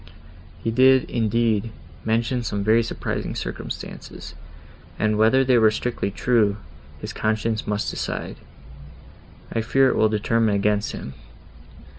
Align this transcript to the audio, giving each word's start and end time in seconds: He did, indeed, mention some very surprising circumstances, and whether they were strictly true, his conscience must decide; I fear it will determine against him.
He 0.63 0.71
did, 0.71 1.07
indeed, 1.11 1.69
mention 2.03 2.41
some 2.41 2.63
very 2.63 2.81
surprising 2.81 3.35
circumstances, 3.35 4.33
and 4.97 5.15
whether 5.15 5.43
they 5.45 5.59
were 5.59 5.69
strictly 5.69 6.09
true, 6.09 6.57
his 6.97 7.13
conscience 7.13 7.67
must 7.67 7.91
decide; 7.91 8.37
I 9.53 9.61
fear 9.61 9.89
it 9.89 9.95
will 9.95 10.09
determine 10.09 10.55
against 10.55 10.93
him. 10.93 11.13